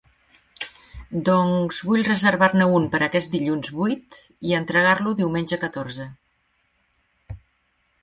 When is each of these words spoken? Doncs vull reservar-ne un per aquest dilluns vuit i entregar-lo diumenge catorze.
Doncs 1.29 1.81
vull 1.89 2.05
reservar-ne 2.07 2.67
un 2.79 2.89
per 2.95 3.03
aquest 3.09 3.35
dilluns 3.37 3.71
vuit 3.83 4.21
i 4.51 4.59
entregar-lo 4.63 5.17
diumenge 5.23 5.65
catorze. 5.69 6.13